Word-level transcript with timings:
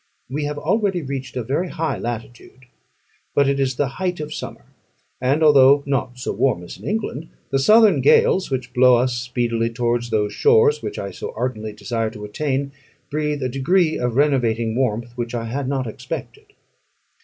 We 0.31 0.45
have 0.45 0.57
already 0.57 1.03
reached 1.03 1.37
a 1.37 1.43
very 1.43 1.69
high 1.69 1.99
latitude; 1.99 2.65
but 3.35 3.47
it 3.47 3.59
is 3.59 3.75
the 3.75 3.87
height 4.01 4.19
of 4.19 4.33
summer, 4.33 4.65
and 5.21 5.43
although 5.43 5.83
not 5.85 6.17
so 6.17 6.33
warm 6.33 6.63
as 6.63 6.79
in 6.79 6.87
England, 6.89 7.29
the 7.51 7.59
southern 7.59 8.01
gales, 8.01 8.49
which 8.49 8.73
blow 8.73 8.95
us 8.97 9.13
speedily 9.15 9.69
towards 9.69 10.09
those 10.09 10.33
shores 10.33 10.81
which 10.81 10.97
I 10.97 11.11
so 11.11 11.35
ardently 11.35 11.73
desire 11.73 12.09
to 12.09 12.25
attain, 12.25 12.71
breathe 13.11 13.43
a 13.43 13.47
degree 13.49 13.95
of 13.99 14.15
renovating 14.15 14.75
warmth 14.75 15.11
which 15.15 15.35
I 15.35 15.45
had 15.45 15.67
not 15.67 15.85
expected. 15.85 16.45